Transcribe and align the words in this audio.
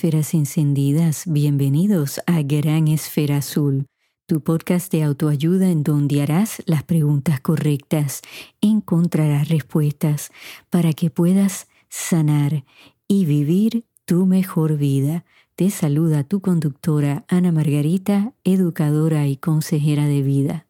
Esferas 0.00 0.32
encendidas, 0.32 1.24
bienvenidos 1.26 2.22
a 2.26 2.40
Gran 2.40 2.88
Esfera 2.88 3.36
Azul, 3.36 3.84
tu 4.24 4.40
podcast 4.40 4.90
de 4.90 5.02
autoayuda 5.02 5.70
en 5.70 5.82
donde 5.82 6.22
harás 6.22 6.62
las 6.64 6.84
preguntas 6.84 7.38
correctas, 7.42 8.22
encontrarás 8.62 9.50
respuestas 9.50 10.30
para 10.70 10.94
que 10.94 11.10
puedas 11.10 11.68
sanar 11.90 12.64
y 13.08 13.26
vivir 13.26 13.84
tu 14.06 14.24
mejor 14.24 14.78
vida. 14.78 15.26
Te 15.54 15.68
saluda 15.68 16.24
tu 16.24 16.40
conductora 16.40 17.26
Ana 17.28 17.52
Margarita, 17.52 18.32
educadora 18.42 19.26
y 19.26 19.36
consejera 19.36 20.06
de 20.06 20.22
vida. 20.22 20.66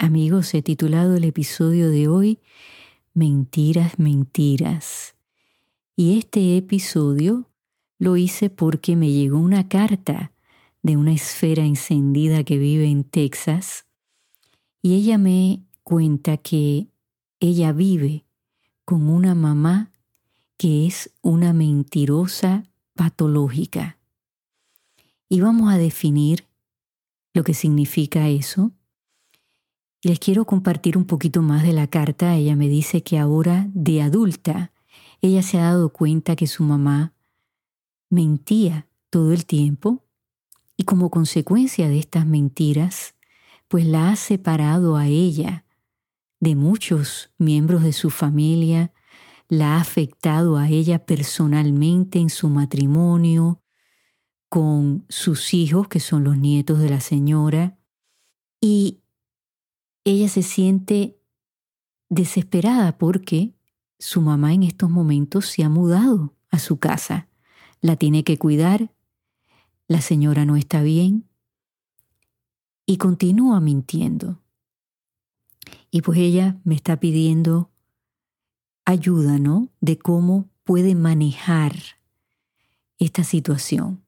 Amigos, 0.00 0.52
he 0.54 0.62
titulado 0.62 1.14
el 1.14 1.22
episodio 1.22 1.90
de 1.90 2.08
hoy 2.08 2.40
Mentiras, 3.14 4.00
mentiras. 4.00 5.14
Y 5.94 6.18
este 6.18 6.56
episodio 6.56 7.46
lo 7.98 8.16
hice 8.16 8.50
porque 8.50 8.96
me 8.96 9.10
llegó 9.10 9.38
una 9.38 9.68
carta 9.68 10.32
de 10.82 10.96
una 10.96 11.12
esfera 11.12 11.64
encendida 11.64 12.44
que 12.44 12.58
vive 12.58 12.86
en 12.86 13.04
Texas 13.04 13.86
y 14.82 14.94
ella 14.94 15.18
me 15.18 15.62
cuenta 15.82 16.36
que 16.36 16.88
ella 17.40 17.72
vive 17.72 18.24
con 18.84 19.08
una 19.08 19.34
mamá 19.34 19.90
que 20.56 20.86
es 20.86 21.12
una 21.22 21.52
mentirosa 21.52 22.64
patológica. 22.94 23.98
Y 25.28 25.40
vamos 25.40 25.72
a 25.72 25.76
definir 25.76 26.46
lo 27.34 27.44
que 27.44 27.52
significa 27.52 28.28
eso. 28.28 28.70
Les 30.02 30.18
quiero 30.18 30.44
compartir 30.44 30.96
un 30.96 31.04
poquito 31.04 31.42
más 31.42 31.64
de 31.64 31.72
la 31.72 31.88
carta. 31.88 32.36
Ella 32.36 32.54
me 32.54 32.68
dice 32.68 33.02
que 33.02 33.18
ahora 33.18 33.68
de 33.74 34.02
adulta, 34.02 34.72
ella 35.20 35.42
se 35.42 35.58
ha 35.58 35.64
dado 35.64 35.90
cuenta 35.90 36.36
que 36.36 36.46
su 36.46 36.62
mamá 36.62 37.12
mentía 38.08 38.86
todo 39.10 39.32
el 39.32 39.46
tiempo 39.46 40.04
y 40.76 40.84
como 40.84 41.10
consecuencia 41.10 41.88
de 41.88 41.98
estas 41.98 42.26
mentiras, 42.26 43.14
pues 43.68 43.86
la 43.86 44.10
ha 44.10 44.16
separado 44.16 44.96
a 44.96 45.06
ella 45.06 45.64
de 46.38 46.54
muchos 46.54 47.30
miembros 47.38 47.82
de 47.82 47.92
su 47.92 48.10
familia, 48.10 48.92
la 49.48 49.76
ha 49.76 49.80
afectado 49.80 50.56
a 50.56 50.68
ella 50.68 51.04
personalmente 51.06 52.18
en 52.18 52.30
su 52.30 52.48
matrimonio, 52.48 53.62
con 54.48 55.04
sus 55.08 55.54
hijos, 55.54 55.88
que 55.88 56.00
son 56.00 56.24
los 56.24 56.36
nietos 56.36 56.78
de 56.78 56.90
la 56.90 57.00
señora, 57.00 57.78
y 58.60 59.00
ella 60.04 60.28
se 60.28 60.42
siente 60.42 61.18
desesperada 62.08 62.96
porque 62.98 63.54
su 63.98 64.20
mamá 64.20 64.52
en 64.52 64.62
estos 64.62 64.90
momentos 64.90 65.46
se 65.46 65.64
ha 65.64 65.68
mudado 65.68 66.34
a 66.50 66.58
su 66.58 66.78
casa 66.78 67.28
la 67.86 67.96
tiene 67.96 68.24
que 68.24 68.36
cuidar, 68.36 68.92
la 69.86 70.00
señora 70.00 70.44
no 70.44 70.56
está 70.56 70.82
bien 70.82 71.28
y 72.84 72.96
continúa 72.96 73.60
mintiendo. 73.60 74.42
Y 75.92 76.02
pues 76.02 76.18
ella 76.18 76.58
me 76.64 76.74
está 76.74 76.98
pidiendo 76.98 77.70
ayuda, 78.84 79.38
¿no? 79.38 79.68
De 79.80 79.98
cómo 79.98 80.48
puede 80.64 80.96
manejar 80.96 81.76
esta 82.98 83.22
situación. 83.22 84.04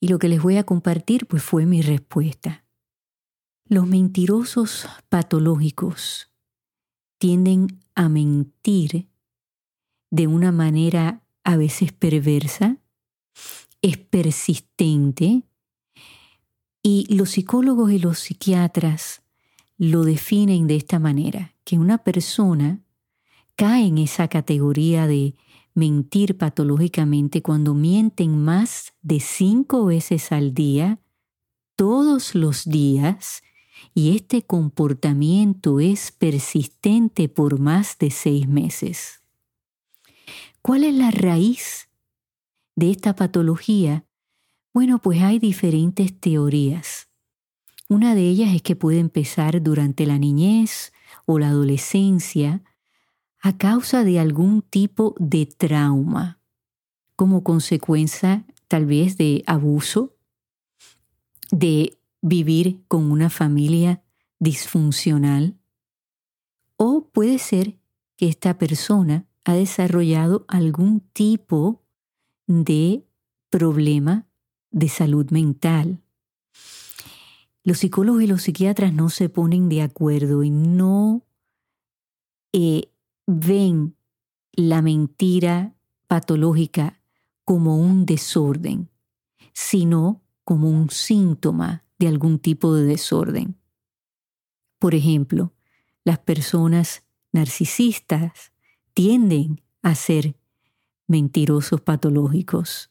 Y 0.00 0.06
lo 0.06 0.20
que 0.20 0.28
les 0.28 0.40
voy 0.40 0.56
a 0.56 0.64
compartir 0.64 1.26
pues 1.26 1.42
fue 1.42 1.66
mi 1.66 1.82
respuesta. 1.82 2.64
Los 3.64 3.88
mentirosos 3.88 4.86
patológicos 5.08 6.30
tienden 7.18 7.80
a 7.96 8.08
mentir 8.08 9.08
de 10.10 10.28
una 10.28 10.52
manera 10.52 11.24
a 11.48 11.56
veces 11.56 11.92
perversa, 11.92 12.76
es 13.80 13.96
persistente 13.96 15.44
y 16.82 17.06
los 17.08 17.30
psicólogos 17.30 17.90
y 17.90 17.98
los 17.98 18.18
psiquiatras 18.18 19.22
lo 19.78 20.04
definen 20.04 20.66
de 20.66 20.76
esta 20.76 20.98
manera, 20.98 21.54
que 21.64 21.78
una 21.78 21.96
persona 21.96 22.82
cae 23.56 23.86
en 23.86 23.96
esa 23.96 24.28
categoría 24.28 25.06
de 25.06 25.36
mentir 25.72 26.36
patológicamente 26.36 27.40
cuando 27.40 27.72
mienten 27.72 28.36
más 28.44 28.92
de 29.00 29.18
cinco 29.18 29.86
veces 29.86 30.32
al 30.32 30.52
día, 30.52 31.00
todos 31.76 32.34
los 32.34 32.66
días, 32.66 33.42
y 33.94 34.14
este 34.14 34.42
comportamiento 34.42 35.80
es 35.80 36.12
persistente 36.12 37.30
por 37.30 37.58
más 37.58 37.96
de 37.96 38.10
seis 38.10 38.46
meses. 38.46 39.22
¿Cuál 40.62 40.84
es 40.84 40.94
la 40.94 41.10
raíz 41.10 41.88
de 42.74 42.90
esta 42.90 43.14
patología? 43.14 44.04
Bueno, 44.74 45.00
pues 45.00 45.22
hay 45.22 45.38
diferentes 45.38 46.18
teorías. 46.18 47.08
Una 47.88 48.14
de 48.14 48.28
ellas 48.28 48.54
es 48.54 48.62
que 48.62 48.76
puede 48.76 48.98
empezar 48.98 49.62
durante 49.62 50.04
la 50.04 50.18
niñez 50.18 50.92
o 51.24 51.38
la 51.38 51.48
adolescencia 51.48 52.62
a 53.40 53.56
causa 53.56 54.04
de 54.04 54.18
algún 54.18 54.62
tipo 54.62 55.14
de 55.18 55.46
trauma, 55.46 56.40
como 57.16 57.44
consecuencia 57.44 58.44
tal 58.66 58.84
vez 58.84 59.16
de 59.16 59.42
abuso, 59.46 60.16
de 61.50 61.98
vivir 62.20 62.84
con 62.88 63.10
una 63.10 63.30
familia 63.30 64.02
disfuncional, 64.38 65.56
o 66.76 67.08
puede 67.08 67.38
ser 67.38 67.78
que 68.16 68.28
esta 68.28 68.58
persona 68.58 69.27
ha 69.48 69.54
desarrollado 69.54 70.44
algún 70.46 71.00
tipo 71.00 71.82
de 72.46 73.06
problema 73.48 74.26
de 74.70 74.90
salud 74.90 75.30
mental. 75.30 76.02
Los 77.64 77.78
psicólogos 77.78 78.22
y 78.22 78.26
los 78.26 78.42
psiquiatras 78.42 78.92
no 78.92 79.08
se 79.08 79.30
ponen 79.30 79.70
de 79.70 79.80
acuerdo 79.80 80.44
y 80.44 80.50
no 80.50 81.24
eh, 82.52 82.92
ven 83.26 83.96
la 84.52 84.82
mentira 84.82 85.74
patológica 86.08 87.00
como 87.46 87.78
un 87.78 88.04
desorden, 88.04 88.90
sino 89.54 90.20
como 90.44 90.68
un 90.68 90.90
síntoma 90.90 91.86
de 91.98 92.08
algún 92.08 92.38
tipo 92.38 92.74
de 92.74 92.84
desorden. 92.84 93.56
Por 94.78 94.94
ejemplo, 94.94 95.54
las 96.04 96.18
personas 96.18 97.02
narcisistas 97.32 98.52
tienden 98.98 99.62
a 99.80 99.94
ser 99.94 100.34
mentirosos 101.06 101.80
patológicos. 101.80 102.90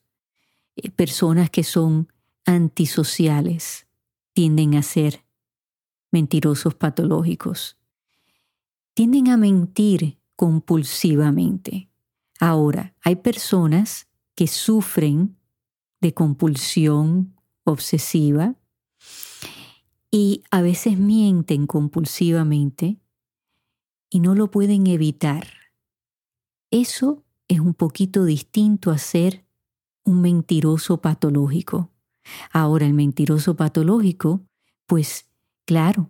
Eh, 0.77 0.89
personas 0.89 1.49
que 1.49 1.65
son 1.65 2.07
antisociales 2.45 3.87
tienden 4.31 4.75
a 4.75 4.83
ser 4.83 5.25
mentirosos 6.09 6.75
patológicos. 6.75 7.75
Tienden 8.93 9.27
a 9.27 9.35
mentir 9.35 10.17
compulsivamente. 10.37 11.89
Ahora, 12.39 12.95
hay 13.01 13.17
personas 13.17 14.07
que 14.33 14.47
sufren 14.47 15.35
de 15.99 16.13
compulsión 16.13 17.35
obsesiva 17.65 18.55
y 20.09 20.41
a 20.51 20.61
veces 20.61 20.97
mienten 20.97 21.67
compulsivamente 21.67 22.97
y 24.09 24.21
no 24.21 24.35
lo 24.35 24.49
pueden 24.49 24.87
evitar. 24.87 25.56
Eso 26.71 27.23
es 27.47 27.59
un 27.59 27.73
poquito 27.73 28.25
distinto 28.25 28.91
a 28.91 28.97
ser 28.97 29.45
un 30.03 30.21
mentiroso 30.21 31.01
patológico. 31.01 31.91
Ahora, 32.51 32.85
el 32.85 32.93
mentiroso 32.93 33.55
patológico, 33.55 34.41
pues 34.85 35.29
claro, 35.65 36.09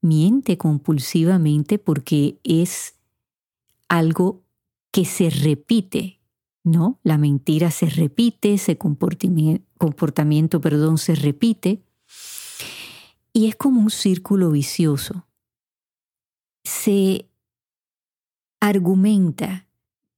miente 0.00 0.56
compulsivamente 0.56 1.78
porque 1.78 2.38
es 2.44 2.94
algo 3.88 4.42
que 4.90 5.04
se 5.04 5.30
repite, 5.30 6.20
¿no? 6.64 6.98
La 7.02 7.18
mentira 7.18 7.70
se 7.70 7.86
repite, 7.86 8.54
ese 8.54 8.78
comportamiento, 8.78 9.64
comportamiento 9.78 10.60
perdón, 10.60 10.98
se 10.98 11.14
repite 11.14 11.82
y 13.32 13.48
es 13.48 13.56
como 13.56 13.80
un 13.80 13.90
círculo 13.90 14.50
vicioso. 14.50 15.26
Se 16.64 17.26
argumenta 18.60 19.66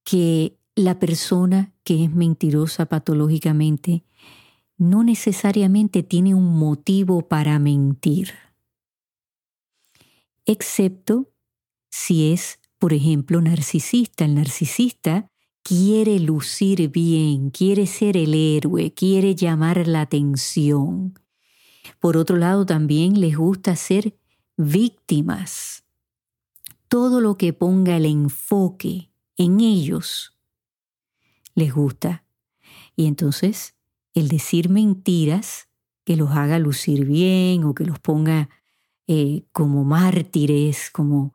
que 0.05 0.59
la 0.75 0.99
persona 0.99 1.73
que 1.85 2.05
es 2.05 2.11
mentirosa 2.11 2.87
patológicamente 2.87 4.05
no 4.79 5.05
necesariamente 5.05 6.03
tiene 6.03 6.35
un 6.35 6.59
motivo 6.59 7.29
para 7.29 7.59
mentir, 7.59 8.33
excepto 10.45 11.31
si 11.91 12.33
es, 12.33 12.59
por 12.79 12.93
ejemplo, 12.93 13.41
narcisista. 13.41 14.25
El 14.25 14.35
narcisista 14.35 15.31
quiere 15.63 16.19
lucir 16.19 16.91
bien, 16.91 17.51
quiere 17.51 17.87
ser 17.87 18.17
el 18.17 18.35
héroe, 18.35 18.93
quiere 18.93 19.35
llamar 19.37 19.87
la 19.87 20.01
atención. 20.01 21.19
Por 22.01 22.17
otro 22.17 22.37
lado, 22.37 22.67
también 22.67 23.21
les 23.21 23.37
gusta 23.37 23.77
ser 23.77 24.17
víctimas. 24.57 25.85
Todo 26.89 27.21
lo 27.21 27.37
que 27.37 27.53
ponga 27.53 27.97
el 27.97 28.07
enfoque 28.07 29.12
en 29.43 29.61
ellos 29.61 30.37
les 31.55 31.73
gusta. 31.73 32.25
Y 32.97 33.07
entonces 33.07 33.75
el 34.15 34.29
decir 34.29 34.69
mentiras 34.69 35.69
que 36.05 36.17
los 36.17 36.31
haga 36.33 36.59
lucir 36.59 37.05
bien 37.05 37.65
o 37.65 37.75
que 37.75 37.85
los 37.85 37.99
ponga 37.99 38.49
eh, 39.07 39.45
como 39.53 39.85
mártires, 39.85 40.91
como 40.91 41.35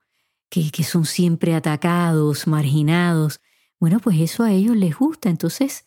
que, 0.49 0.83
son 0.83 1.05
siempre 1.05 1.53
atacados, 1.55 2.47
marginados, 2.47 3.41
bueno, 3.79 3.99
pues 3.99 4.19
eso 4.19 4.43
a 4.43 4.51
ellos 4.51 4.75
les 4.75 4.95
gusta. 4.97 5.29
Entonces 5.29 5.85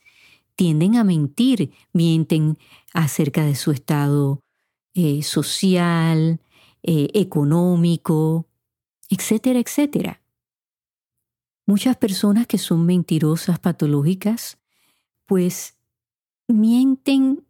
tienden 0.54 0.96
a 0.96 1.04
mentir, 1.04 1.72
mienten 1.92 2.58
acerca 2.92 3.44
de 3.44 3.54
su 3.54 3.72
estado 3.72 4.42
eh, 4.94 5.22
social, 5.22 6.40
eh, 6.82 7.08
económico, 7.14 8.46
etcétera, 9.08 9.58
etcétera. 9.58 10.19
Muchas 11.70 11.96
personas 11.96 12.48
que 12.48 12.58
son 12.58 12.84
mentirosas 12.84 13.60
patológicas, 13.60 14.58
pues 15.24 15.78
mienten 16.48 17.46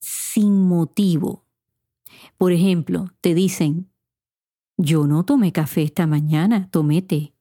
sin 0.00 0.60
motivo. 0.68 1.46
Por 2.36 2.52
ejemplo, 2.52 3.06
te 3.22 3.32
dicen, 3.32 3.90
yo 4.76 5.06
no 5.06 5.24
tomé 5.24 5.50
café 5.50 5.80
esta 5.80 6.06
mañana, 6.06 6.68
tomé 6.70 7.00
té. 7.00 7.32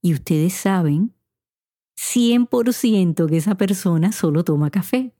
Y 0.00 0.14
ustedes 0.14 0.52
saben 0.52 1.14
100% 1.96 3.28
que 3.28 3.36
esa 3.36 3.54
persona 3.54 4.10
solo 4.10 4.42
toma 4.42 4.68
café. 4.68 5.14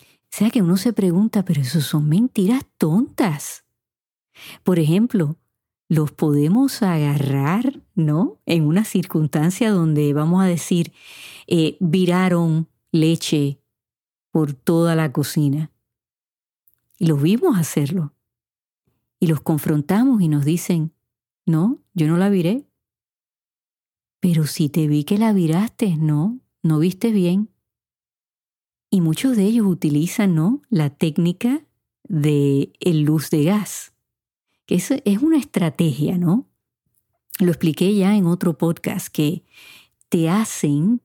O 0.00 0.04
sea 0.28 0.50
que 0.50 0.60
uno 0.60 0.76
se 0.76 0.92
pregunta, 0.92 1.44
pero 1.44 1.60
eso 1.60 1.80
son 1.80 2.08
mentiras 2.08 2.66
tontas. 2.78 3.64
Por 4.64 4.80
ejemplo, 4.80 5.36
los 5.88 6.10
podemos 6.10 6.82
agarrar, 6.82 7.85
¿no? 7.96 8.38
En 8.46 8.66
una 8.66 8.84
circunstancia 8.84 9.72
donde 9.72 10.12
vamos 10.12 10.42
a 10.42 10.46
decir, 10.46 10.92
eh, 11.48 11.76
viraron 11.80 12.68
leche 12.92 13.58
por 14.30 14.52
toda 14.52 14.94
la 14.94 15.12
cocina. 15.12 15.72
Y 16.98 17.06
los 17.06 17.20
vimos 17.20 17.58
hacerlo. 17.58 18.14
Y 19.18 19.26
los 19.26 19.40
confrontamos 19.40 20.20
y 20.20 20.28
nos 20.28 20.44
dicen, 20.44 20.92
no, 21.46 21.80
yo 21.94 22.06
no 22.06 22.18
la 22.18 22.28
viré. 22.28 22.66
Pero 24.20 24.46
si 24.46 24.68
te 24.68 24.86
vi 24.86 25.04
que 25.04 25.18
la 25.18 25.32
viraste, 25.32 25.96
no, 25.96 26.38
no 26.62 26.78
viste 26.78 27.12
bien. 27.12 27.48
Y 28.90 29.00
muchos 29.00 29.36
de 29.36 29.44
ellos 29.44 29.66
utilizan, 29.66 30.34
¿no? 30.34 30.62
La 30.68 30.90
técnica 30.90 31.64
de 32.04 32.72
el 32.80 33.02
luz 33.02 33.30
de 33.30 33.44
gas, 33.44 33.94
que 34.66 34.76
es, 34.76 34.90
es 34.90 35.22
una 35.22 35.38
estrategia, 35.38 36.18
¿no? 36.18 36.46
Lo 37.38 37.48
expliqué 37.48 37.94
ya 37.94 38.16
en 38.16 38.26
otro 38.26 38.56
podcast, 38.56 39.08
que 39.08 39.44
te 40.08 40.30
hacen 40.30 41.02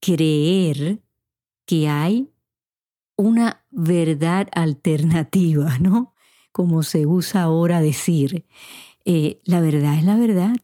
creer 0.00 1.02
que 1.64 1.88
hay 1.88 2.30
una 3.16 3.64
verdad 3.70 4.48
alternativa, 4.52 5.78
¿no? 5.80 6.14
Como 6.52 6.82
se 6.82 7.06
usa 7.06 7.42
ahora 7.42 7.80
decir, 7.80 8.44
eh, 9.04 9.40
la 9.44 9.60
verdad 9.60 9.96
es 9.96 10.04
la 10.04 10.16
verdad. 10.16 10.56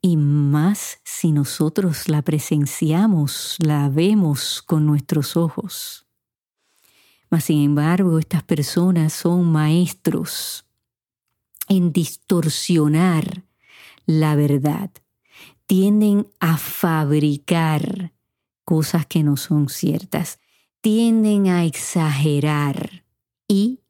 Y 0.00 0.16
más 0.16 1.00
si 1.04 1.32
nosotros 1.32 2.08
la 2.08 2.22
presenciamos, 2.22 3.56
la 3.58 3.88
vemos 3.88 4.62
con 4.62 4.86
nuestros 4.86 5.36
ojos. 5.36 6.06
Mas 7.28 7.44
sin 7.44 7.62
embargo, 7.62 8.18
estas 8.18 8.44
personas 8.44 9.12
son 9.12 9.50
maestros 9.50 10.64
en 11.68 11.92
distorsionar 11.92 13.45
la 14.06 14.36
verdad. 14.36 14.90
Tienden 15.66 16.28
a 16.40 16.56
fabricar 16.56 18.12
cosas 18.64 19.06
que 19.06 19.22
no 19.22 19.36
son 19.36 19.68
ciertas. 19.68 20.38
Tienden 20.80 21.48
a 21.48 21.64
exagerar 21.64 23.04
y 23.48 23.80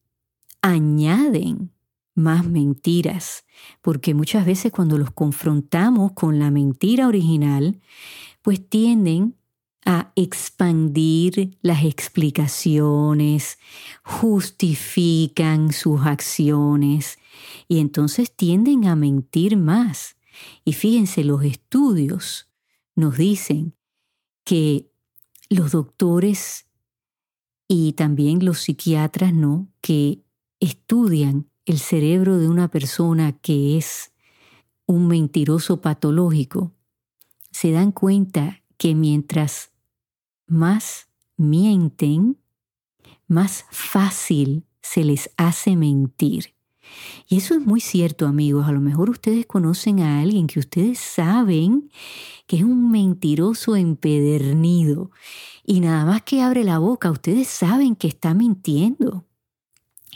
añaden 0.63 1.71
más 2.15 2.47
mentiras, 2.47 3.45
porque 3.83 4.15
muchas 4.15 4.47
veces 4.47 4.73
cuando 4.73 4.97
los 4.97 5.11
confrontamos 5.11 6.13
con 6.13 6.39
la 6.39 6.51
mentira 6.51 7.07
original, 7.07 7.81
pues 8.41 8.67
tienden 8.67 9.37
a 9.85 10.13
expandir 10.17 11.59
las 11.61 11.85
explicaciones, 11.85 13.59
justifican 14.03 15.73
sus 15.73 16.07
acciones 16.07 17.19
y 17.69 17.81
entonces 17.81 18.35
tienden 18.35 18.87
a 18.87 18.97
mentir 18.97 19.57
más. 19.57 20.17
Y 20.65 20.73
fíjense, 20.73 21.25
los 21.25 21.43
estudios 21.45 22.49
nos 22.95 23.17
dicen 23.17 23.75
que 24.45 24.91
los 25.49 25.73
doctores 25.73 26.67
y 27.69 27.93
también 27.93 28.45
los 28.45 28.61
psiquiatras, 28.61 29.33
¿no? 29.33 29.69
Que 29.81 30.23
estudian 30.61 31.49
el 31.65 31.79
cerebro 31.79 32.39
de 32.39 32.49
una 32.49 32.69
persona 32.69 33.33
que 33.33 33.77
es 33.77 34.13
un 34.87 35.09
mentiroso 35.09 35.81
patológico, 35.81 36.73
se 37.51 37.73
dan 37.73 37.91
cuenta 37.91 38.63
que 38.77 38.95
mientras 38.95 39.73
más 40.47 41.09
mienten, 41.37 42.39
más 43.27 43.67
fácil 43.71 44.65
se 44.81 45.05
les 45.05 45.31
hace 45.37 45.75
mentir. 45.75 46.56
Y 47.29 47.39
eso 47.39 47.55
es 47.55 47.61
muy 47.61 47.81
cierto, 47.81 48.27
amigos. 48.27 48.67
A 48.67 48.73
lo 48.73 48.81
mejor 48.81 49.11
ustedes 49.11 49.47
conocen 49.47 50.01
a 50.01 50.21
alguien 50.21 50.47
que 50.47 50.59
ustedes 50.59 50.99
saben 50.99 51.91
que 52.47 52.57
es 52.57 52.63
un 52.63 52.91
mentiroso 52.91 53.77
empedernido. 53.77 55.11
Y 55.65 55.81
nada 55.81 56.05
más 56.05 56.23
que 56.23 56.43
abre 56.43 56.63
la 56.65 56.79
boca, 56.79 57.11
ustedes 57.11 57.49
saben 57.49 57.97
que 57.97 58.09
está 58.09 58.35
mintiendo. 58.35 59.25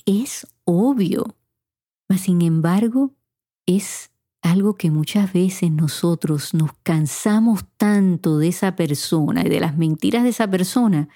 Es 0.06 0.46
obvio. 0.64 1.36
Mas 2.08 2.22
sin 2.22 2.42
embargo, 2.42 3.14
es 3.66 4.10
algo 4.42 4.74
que 4.74 4.90
muchas 4.90 5.32
veces 5.32 5.70
nosotros 5.70 6.54
nos 6.54 6.72
cansamos 6.82 7.64
tanto 7.76 8.38
de 8.38 8.48
esa 8.48 8.74
persona 8.76 9.42
y 9.44 9.48
de 9.48 9.60
las 9.60 9.76
mentiras 9.76 10.22
de 10.22 10.30
esa 10.30 10.48
persona 10.48 11.08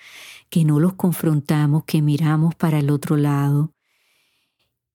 que 0.50 0.64
no 0.64 0.78
los 0.78 0.94
confrontamos, 0.94 1.84
que 1.84 2.02
miramos 2.02 2.54
para 2.54 2.78
el 2.78 2.90
otro 2.90 3.16
lado, 3.16 3.73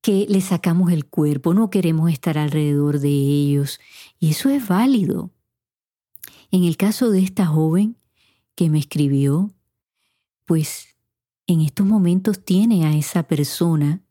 que 0.01 0.25
le 0.29 0.41
sacamos 0.41 0.91
el 0.91 1.05
cuerpo, 1.05 1.53
no 1.53 1.69
queremos 1.69 2.11
estar 2.11 2.37
alrededor 2.37 2.99
de 2.99 3.09
ellos. 3.09 3.79
Y 4.19 4.31
eso 4.31 4.49
es 4.49 4.67
válido. 4.67 5.31
En 6.51 6.63
el 6.63 6.77
caso 6.77 7.11
de 7.11 7.19
esta 7.19 7.45
joven 7.45 7.97
que 8.55 8.69
me 8.69 8.79
escribió, 8.79 9.51
pues 10.45 10.95
en 11.47 11.61
estos 11.61 11.85
momentos 11.85 12.43
tiene 12.43 12.85
a 12.85 12.95
esa 12.95 13.23
persona 13.23 14.01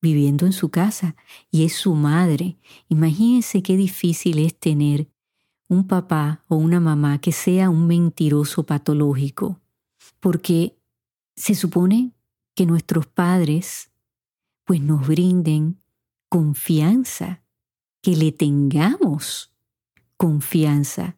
viviendo 0.00 0.46
en 0.46 0.52
su 0.52 0.70
casa 0.70 1.14
y 1.50 1.64
es 1.64 1.74
su 1.74 1.94
madre. 1.94 2.56
Imagínense 2.88 3.62
qué 3.62 3.76
difícil 3.76 4.38
es 4.40 4.58
tener 4.58 5.08
un 5.68 5.86
papá 5.86 6.44
o 6.48 6.56
una 6.56 6.80
mamá 6.80 7.20
que 7.20 7.32
sea 7.32 7.70
un 7.70 7.86
mentiroso 7.86 8.66
patológico, 8.66 9.60
porque 10.20 10.76
se 11.36 11.54
supone 11.54 12.12
que 12.54 12.66
nuestros 12.66 13.06
padres 13.06 13.91
pues 14.64 14.80
nos 14.80 15.06
brinden 15.06 15.80
confianza, 16.28 17.42
que 18.00 18.16
le 18.16 18.32
tengamos 18.32 19.52
confianza, 20.16 21.16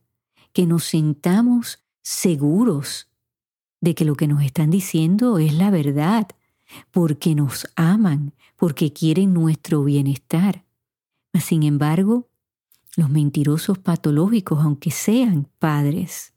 que 0.52 0.66
nos 0.66 0.84
sentamos 0.84 1.84
seguros 2.02 3.10
de 3.80 3.94
que 3.94 4.04
lo 4.04 4.14
que 4.14 4.26
nos 4.26 4.42
están 4.42 4.70
diciendo 4.70 5.38
es 5.38 5.54
la 5.54 5.70
verdad, 5.70 6.28
porque 6.90 7.34
nos 7.34 7.68
aman, 7.76 8.32
porque 8.56 8.92
quieren 8.92 9.34
nuestro 9.34 9.84
bienestar. 9.84 10.64
Sin 11.34 11.62
embargo, 11.62 12.28
los 12.96 13.10
mentirosos 13.10 13.78
patológicos, 13.78 14.60
aunque 14.62 14.90
sean 14.90 15.48
padres, 15.58 16.32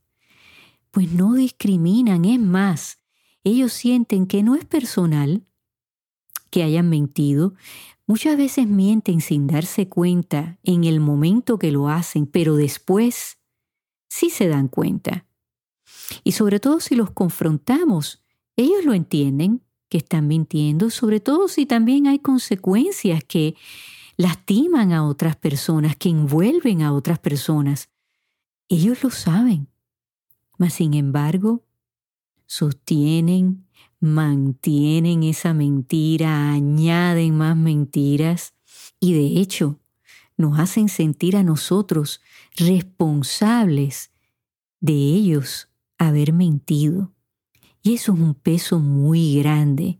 pues 0.91 1.11
no 1.11 1.33
discriminan, 1.33 2.25
es 2.25 2.39
más, 2.39 2.99
ellos 3.43 3.71
sienten 3.73 4.25
que 4.25 4.43
no 4.43 4.55
es 4.55 4.65
personal 4.65 5.43
que 6.57 6.63
hayan 6.63 6.89
mentido. 6.89 7.53
Muchas 8.07 8.35
veces 8.35 8.65
mienten 8.65 9.21
sin 9.21 9.45
darse 9.45 9.87
cuenta 9.89 10.57
en 10.63 10.85
el 10.85 10.99
momento 10.99 11.59
que 11.59 11.71
lo 11.71 11.87
hacen, 11.87 12.25
pero 12.25 12.55
después 12.55 13.37
sí 14.09 14.31
se 14.31 14.47
dan 14.47 14.67
cuenta. 14.67 15.27
Y 16.23 16.31
sobre 16.31 16.59
todo 16.59 16.79
si 16.79 16.95
los 16.95 17.11
confrontamos, 17.11 18.23
ellos 18.55 18.83
lo 18.85 18.95
entienden, 18.95 19.61
que 19.87 19.99
están 19.99 20.25
mintiendo, 20.25 20.89
sobre 20.89 21.19
todo 21.19 21.47
si 21.47 21.67
también 21.67 22.07
hay 22.07 22.17
consecuencias 22.17 23.23
que 23.23 23.55
lastiman 24.15 24.93
a 24.93 25.05
otras 25.05 25.35
personas, 25.35 25.95
que 25.95 26.09
envuelven 26.09 26.81
a 26.81 26.91
otras 26.91 27.19
personas. 27.19 27.91
Ellos 28.67 29.03
lo 29.03 29.11
saben, 29.11 29.67
mas 30.57 30.73
sin 30.73 30.95
embargo, 30.95 31.63
sostienen, 32.47 33.66
mantienen 33.99 35.23
esa 35.23 35.53
mentira, 35.53 36.51
añaden 36.51 37.37
más 37.37 37.55
mentiras 37.55 38.53
y 38.99 39.13
de 39.13 39.39
hecho 39.41 39.79
nos 40.37 40.59
hacen 40.59 40.87
sentir 40.89 41.35
a 41.35 41.43
nosotros 41.43 42.21
responsables 42.55 44.11
de 44.79 44.93
ellos 44.93 45.69
haber 45.97 46.33
mentido. 46.33 47.13
Y 47.81 47.95
eso 47.95 48.13
es 48.13 48.19
un 48.19 48.35
peso 48.35 48.79
muy 48.79 49.39
grande 49.39 49.99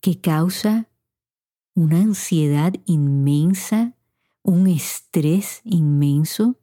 que 0.00 0.20
causa 0.20 0.88
una 1.74 1.98
ansiedad 1.98 2.74
inmensa, 2.86 3.96
un 4.42 4.68
estrés 4.68 5.60
inmenso 5.64 6.60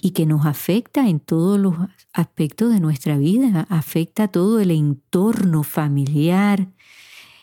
y 0.00 0.12
que 0.12 0.26
nos 0.26 0.46
afecta 0.46 1.08
en 1.08 1.18
todos 1.18 1.58
los 1.58 1.74
aspectos 2.12 2.72
de 2.72 2.78
nuestra 2.78 3.18
vida, 3.18 3.66
afecta 3.68 4.28
todo 4.28 4.60
el 4.60 4.70
entorno 4.70 5.64
familiar, 5.64 6.68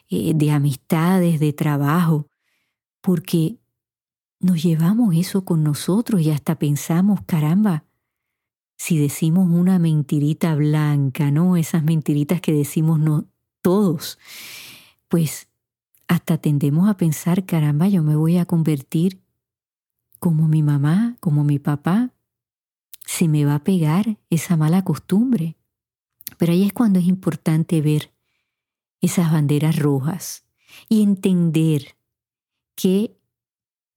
eh, 0.10 0.34
de 0.34 0.52
amistades, 0.52 1.40
de 1.42 1.52
trabajo, 1.52 2.30
porque 3.02 3.58
nos 4.40 4.64
llevamos 4.64 5.16
eso 5.16 5.44
con 5.44 5.64
nosotros 5.64 6.22
y 6.22 6.32
hasta 6.32 6.58
pensamos, 6.58 7.20
caramba, 7.26 7.84
si 8.78 8.98
decimos 8.98 9.50
una 9.50 9.80
mentirita 9.80 10.56
blanca, 10.56 11.32
¿no? 11.32 11.58
Esas 11.58 11.84
mentiritas 11.84 12.42
que 12.42 12.54
decimos 12.54 13.00
no 13.00 13.26
todos, 13.62 14.18
pues 15.08 15.50
hasta 16.08 16.38
tendemos 16.38 16.88
a 16.90 16.98
pensar, 16.98 17.46
caramba, 17.46 17.88
yo 17.88 18.04
me 18.04 18.16
voy 18.16 18.38
a 18.38 18.46
convertir 18.46 19.22
como 20.20 20.48
mi 20.48 20.62
mamá, 20.62 21.18
como 21.20 21.44
mi 21.44 21.60
papá, 21.60 22.12
se 23.06 23.28
me 23.28 23.46
va 23.46 23.56
a 23.56 23.64
pegar 23.64 24.18
esa 24.30 24.58
mala 24.58 24.84
costumbre. 24.84 25.56
Pero 26.38 26.52
ahí 26.52 26.64
es 26.64 26.74
cuando 26.74 27.00
es 27.00 27.06
importante 27.06 27.82
ver 27.82 28.12
esas 29.02 29.32
banderas 29.32 29.78
rojas 29.78 30.46
y 30.90 31.04
entender 31.04 31.96
que 32.76 33.18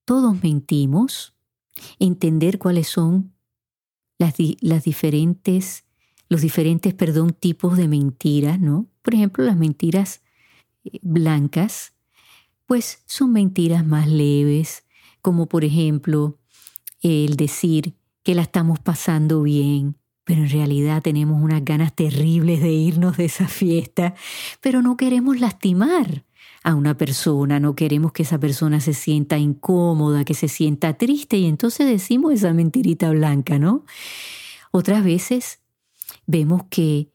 todos 0.05 0.43
mentimos, 0.43 1.35
entender 1.99 2.59
cuáles 2.59 2.89
son 2.89 3.35
las, 4.19 4.35
las 4.61 4.85
diferentes, 4.85 5.85
los 6.29 6.41
diferentes, 6.41 6.95
perdón, 6.95 7.33
tipos 7.33 7.77
de 7.77 7.89
mentiras, 7.89 8.61
¿no? 8.61 8.87
Por 9.03 9.15
ejemplo, 9.15 9.45
las 9.45 9.57
mentiras 9.57 10.23
eh, 10.85 10.99
blancas, 11.03 11.95
pues 12.67 13.03
son 13.07 13.33
mentiras 13.33 13.87
más 13.87 14.09
leves, 14.09 14.85
como 15.23 15.47
por 15.47 15.65
ejemplo 15.65 16.39
el 17.03 17.37
decir 17.37 17.95
que 18.29 18.35
la 18.35 18.43
estamos 18.43 18.79
pasando 18.79 19.41
bien, 19.41 19.97
pero 20.25 20.43
en 20.43 20.51
realidad 20.51 21.01
tenemos 21.01 21.43
unas 21.43 21.65
ganas 21.65 21.95
terribles 21.95 22.61
de 22.61 22.69
irnos 22.69 23.17
de 23.17 23.25
esa 23.25 23.49
fiesta, 23.49 24.15
pero 24.61 24.83
no 24.83 24.99
queremos 24.99 25.41
lastimar 25.41 26.27
a 26.63 26.75
una 26.75 26.95
persona, 26.99 27.59
no 27.59 27.75
queremos 27.75 28.13
que 28.13 28.25
esa 28.25 28.39
persona 28.39 28.81
se 28.81 28.93
sienta 28.93 29.39
incómoda, 29.39 30.27
que 30.27 30.35
se 30.35 30.49
sienta 30.49 30.99
triste 30.99 31.39
y 31.39 31.47
entonces 31.47 31.87
decimos 31.87 32.35
esa 32.35 32.53
mentirita 32.53 33.09
blanca, 33.13 33.59
¿no? 33.59 33.87
Otras 34.73 35.03
veces 35.03 35.61
vemos 36.27 36.65
que 36.69 37.11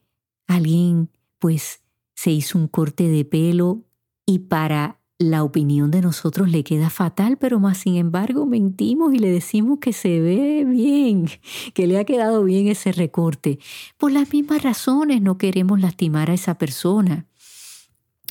alguien 0.48 1.10
pues 1.38 1.80
se 2.16 2.32
hizo 2.32 2.58
un 2.58 2.66
corte 2.66 3.06
de 3.06 3.24
pelo 3.24 3.84
y 4.26 4.40
para 4.40 4.98
la 5.18 5.44
opinión 5.44 5.90
de 5.90 6.00
nosotros 6.00 6.50
le 6.50 6.64
queda 6.64 6.90
fatal, 6.90 7.36
pero 7.38 7.60
más 7.60 7.78
sin 7.78 7.96
embargo 7.96 8.46
mentimos 8.46 9.14
y 9.14 9.18
le 9.18 9.30
decimos 9.30 9.78
que 9.80 9.92
se 9.92 10.20
ve 10.20 10.64
bien, 10.64 11.28
que 11.72 11.86
le 11.86 11.98
ha 11.98 12.04
quedado 12.04 12.42
bien 12.44 12.66
ese 12.66 12.90
recorte. 12.92 13.58
Por 13.96 14.10
las 14.12 14.32
mismas 14.32 14.62
razones 14.62 15.22
no 15.22 15.38
queremos 15.38 15.80
lastimar 15.80 16.30
a 16.30 16.34
esa 16.34 16.58
persona. 16.58 17.26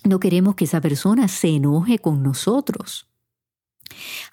No 0.03 0.19
queremos 0.19 0.55
que 0.55 0.65
esa 0.65 0.81
persona 0.81 1.29
se 1.29 1.55
enoje 1.55 1.99
con 1.99 2.21
nosotros. 2.21 3.07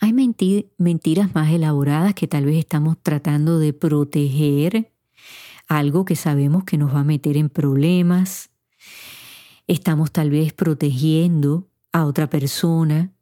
Hay 0.01 0.13
mentiras 0.13 1.35
más 1.35 1.51
elaboradas 1.53 2.15
que 2.15 2.27
tal 2.27 2.47
vez 2.47 2.57
estamos 2.57 2.97
tratando 3.01 3.61
de 3.61 3.73
proteger 3.73 4.93
algo 5.69 6.05
que 6.05 6.17
sabemos 6.17 6.65
que 6.65 6.79
nos 6.79 6.93
va 6.93 7.01
a 7.01 7.05
meter 7.05 7.37
en 7.37 7.49
problemas. 7.49 8.51
Estamos 9.69 10.11
tal 10.11 10.31
vez 10.31 10.53
protegiendo 10.53 11.70
a 11.93 12.05
otra 12.05 12.29
persona. 12.29 13.13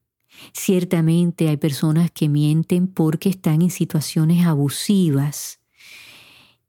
Ciertamente 0.53 1.49
hay 1.49 1.57
personas 1.57 2.11
que 2.11 2.29
mienten 2.29 2.87
porque 2.87 3.29
están 3.29 3.63
en 3.63 3.71
situaciones 3.71 4.47
abusivas 4.47 5.61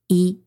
y 0.07 0.41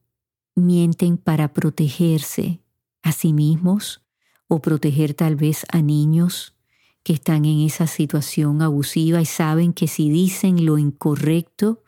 mienten 0.55 1.19
para 1.19 1.53
protegerse 1.53 2.61
a 3.03 3.13
sí 3.13 3.33
mismos 3.33 4.03
o 4.49 4.61
proteger 4.61 5.15
tal 5.15 5.37
vez 5.37 5.65
a 5.71 5.81
niños 5.81 6.55
que 7.03 7.13
están 7.13 7.45
en 7.45 7.61
esa 7.61 7.87
situación 7.87 8.63
abusiva 8.63 9.21
y 9.21 9.27
saben 9.27 9.73
que 9.73 9.89
si 9.89 10.11
dicen 10.11 10.65
lo 10.65 10.79
incorrecto, 10.79 11.83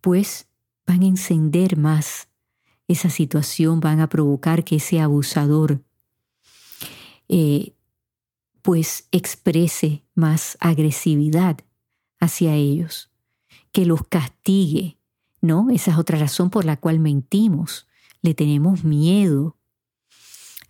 pues 0.00 0.48
van 0.86 1.02
a 1.02 1.06
encender 1.06 1.76
más 1.76 2.28
esa 2.88 3.10
situación, 3.10 3.80
van 3.80 4.00
a 4.00 4.08
provocar 4.08 4.64
que 4.64 4.76
ese 4.76 5.00
abusador 5.00 5.82
eh, 7.28 7.74
pues 8.62 9.08
exprese 9.10 10.04
más 10.14 10.56
agresividad 10.60 11.58
hacia 12.20 12.54
ellos, 12.54 13.10
que 13.72 13.84
los 13.84 14.04
castigue, 14.06 14.98
¿no? 15.40 15.68
Esa 15.70 15.90
es 15.90 15.98
otra 15.98 16.18
razón 16.18 16.48
por 16.48 16.64
la 16.64 16.76
cual 16.76 17.00
mentimos. 17.00 17.88
Le 18.22 18.34
tenemos 18.34 18.84
miedo 18.84 19.56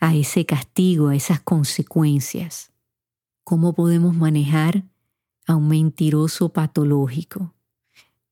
a 0.01 0.15
ese 0.15 0.47
castigo, 0.47 1.09
a 1.09 1.15
esas 1.15 1.41
consecuencias. 1.41 2.73
¿Cómo 3.45 3.75
podemos 3.75 4.17
manejar 4.17 4.85
a 5.47 5.57
un 5.57 5.69
mentiroso 5.69 6.53
patológico? 6.53 7.55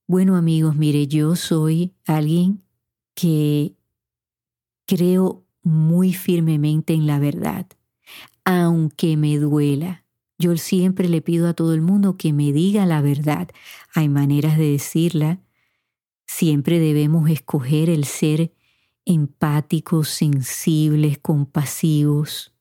Bueno 0.07 0.37
amigos, 0.37 0.75
mire, 0.75 1.07
yo 1.07 1.37
soy 1.37 1.95
alguien 2.07 2.63
que 3.15 3.75
creo 4.87 5.45
muy 5.63 6.15
firmemente 6.15 6.95
en 6.95 7.07
la 7.07 7.19
verdad 7.19 7.67
aunque 8.45 9.17
me 9.17 9.39
duela. 9.39 10.05
Yo 10.39 10.57
siempre 10.57 11.09
le 11.09 11.21
pido 11.21 11.49
a 11.49 11.55
todo 11.55 11.75
el 11.75 11.83
mundo 11.83 12.17
que 12.17 12.33
me 12.33 12.53
diga 12.53 12.87
la 12.87 13.03
verdad. 13.03 13.49
Hay 13.95 14.09
maneras 14.09 14.57
de 14.57 14.73
decirla. 14.73 15.41
Siempre 16.27 16.79
debemos 16.79 17.29
escoger 17.29 17.91
el 17.91 18.05
ser 18.05 18.53
empáticos, 19.05 20.09
sensibles, 20.09 21.19
compasivos, 21.19 22.55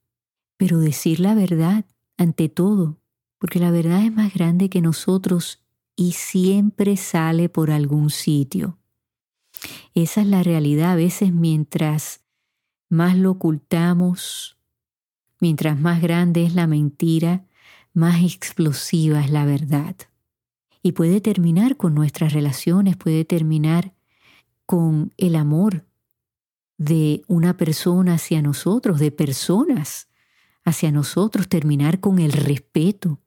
pero 0.57 0.79
decir 0.79 1.19
la 1.19 1.35
verdad 1.35 1.85
ante 2.17 2.49
todo, 2.49 2.99
porque 3.37 3.59
la 3.59 3.71
verdad 3.71 4.03
es 4.03 4.11
más 4.11 4.33
grande 4.33 4.69
que 4.69 4.81
nosotros 4.81 5.63
y 5.95 6.13
siempre 6.13 6.97
sale 6.97 7.49
por 7.49 7.71
algún 7.71 8.09
sitio. 8.09 8.77
Esa 9.93 10.21
es 10.21 10.27
la 10.27 10.43
realidad. 10.43 10.91
A 10.91 10.95
veces 10.95 11.33
mientras 11.33 12.21
más 12.89 13.17
lo 13.17 13.31
ocultamos, 13.31 14.58
Mientras 15.39 15.79
más 15.79 16.01
grande 16.01 16.45
es 16.45 16.53
la 16.53 16.67
mentira, 16.67 17.45
más 17.93 18.23
explosiva 18.23 19.21
es 19.21 19.31
la 19.31 19.45
verdad. 19.45 19.95
Y 20.81 20.93
puede 20.93 21.21
terminar 21.21 21.77
con 21.77 21.93
nuestras 21.95 22.33
relaciones, 22.33 22.97
puede 22.97 23.25
terminar 23.25 23.93
con 24.65 25.13
el 25.17 25.35
amor 25.35 25.85
de 26.77 27.23
una 27.27 27.57
persona 27.57 28.15
hacia 28.15 28.41
nosotros, 28.41 28.99
de 28.99 29.11
personas 29.11 30.07
hacia 30.63 30.91
nosotros, 30.91 31.49
terminar 31.49 31.99
con 31.99 32.19
el 32.19 32.31
respeto 32.31 33.19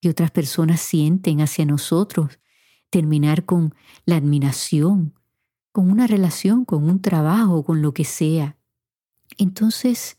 que 0.00 0.10
otras 0.10 0.30
personas 0.30 0.80
sienten 0.80 1.40
hacia 1.40 1.64
nosotros, 1.64 2.38
terminar 2.90 3.44
con 3.44 3.74
la 4.06 4.16
admiración, 4.16 5.14
con 5.72 5.90
una 5.90 6.06
relación, 6.06 6.64
con 6.64 6.84
un 6.84 7.00
trabajo, 7.00 7.64
con 7.64 7.82
lo 7.82 7.92
que 7.92 8.04
sea. 8.04 8.56
Entonces, 9.38 10.18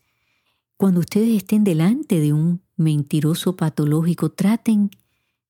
cuando 0.86 1.00
ustedes 1.00 1.38
estén 1.38 1.64
delante 1.64 2.20
de 2.20 2.32
un 2.32 2.62
mentiroso 2.76 3.56
patológico, 3.56 4.30
traten 4.30 4.92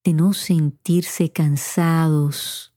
de 0.06 0.14
no 0.14 0.32
sentirse 0.32 1.30
cansados 1.30 2.74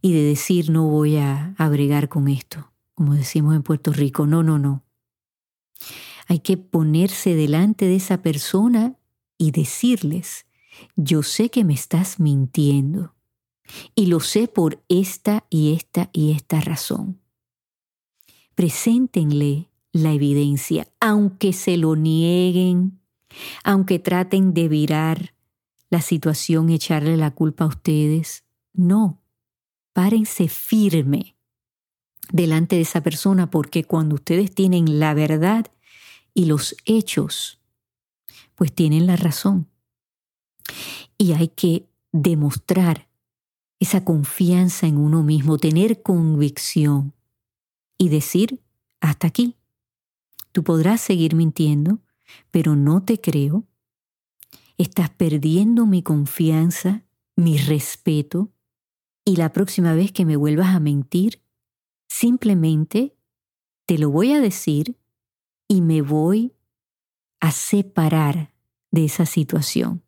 y 0.00 0.12
de 0.12 0.22
decir 0.22 0.70
no 0.70 0.86
voy 0.86 1.16
a, 1.16 1.56
abregar 1.58 2.08
con 2.08 2.28
esto, 2.28 2.70
como 2.94 3.14
decimos 3.14 3.56
en 3.56 3.64
Puerto 3.64 3.92
Rico. 3.92 4.28
No, 4.28 4.44
no, 4.44 4.60
no. 4.60 4.84
Hay 6.28 6.38
que 6.38 6.56
ponerse 6.56 7.34
delante 7.34 7.86
de 7.86 7.96
esa 7.96 8.22
persona 8.22 8.96
y 9.36 9.50
decirles, 9.50 10.46
yo 10.94 11.24
sé 11.24 11.50
que 11.50 11.64
me 11.64 11.74
estás 11.74 12.20
mintiendo 12.20 13.16
y 13.96 14.06
lo 14.06 14.20
sé 14.20 14.46
por 14.46 14.84
esta 14.88 15.46
y 15.50 15.74
esta 15.74 16.10
y 16.12 16.30
esta 16.30 16.60
razón. 16.60 17.18
Preséntenle 18.54 19.71
la 19.92 20.12
evidencia, 20.12 20.88
aunque 21.00 21.52
se 21.52 21.76
lo 21.76 21.96
nieguen, 21.96 23.00
aunque 23.62 23.98
traten 23.98 24.54
de 24.54 24.68
virar 24.68 25.34
la 25.90 26.00
situación 26.00 26.70
echarle 26.70 27.16
la 27.16 27.30
culpa 27.32 27.64
a 27.64 27.68
ustedes. 27.68 28.44
No, 28.72 29.20
párense 29.92 30.48
firme 30.48 31.36
delante 32.30 32.76
de 32.76 32.82
esa 32.82 33.02
persona 33.02 33.50
porque 33.50 33.84
cuando 33.84 34.14
ustedes 34.14 34.54
tienen 34.54 34.98
la 34.98 35.12
verdad 35.12 35.66
y 36.32 36.46
los 36.46 36.74
hechos, 36.86 37.60
pues 38.54 38.72
tienen 38.72 39.06
la 39.06 39.16
razón. 39.16 39.68
Y 41.18 41.32
hay 41.32 41.48
que 41.48 41.86
demostrar 42.12 43.08
esa 43.80 44.04
confianza 44.04 44.86
en 44.86 44.96
uno 44.96 45.22
mismo, 45.22 45.58
tener 45.58 46.02
convicción 46.02 47.12
y 47.98 48.08
decir, 48.08 48.60
hasta 49.00 49.26
aquí 49.26 49.56
Tú 50.52 50.62
podrás 50.62 51.00
seguir 51.00 51.34
mintiendo, 51.34 52.00
pero 52.50 52.76
no 52.76 53.02
te 53.02 53.20
creo. 53.20 53.64
Estás 54.78 55.10
perdiendo 55.10 55.86
mi 55.86 56.02
confianza, 56.02 57.04
mi 57.36 57.58
respeto, 57.58 58.52
y 59.24 59.36
la 59.36 59.52
próxima 59.52 59.94
vez 59.94 60.12
que 60.12 60.24
me 60.24 60.36
vuelvas 60.36 60.74
a 60.74 60.80
mentir, 60.80 61.42
simplemente 62.08 63.16
te 63.86 63.98
lo 63.98 64.10
voy 64.10 64.32
a 64.32 64.40
decir 64.40 64.96
y 65.68 65.80
me 65.80 66.02
voy 66.02 66.54
a 67.40 67.50
separar 67.50 68.52
de 68.90 69.04
esa 69.06 69.26
situación. 69.26 70.02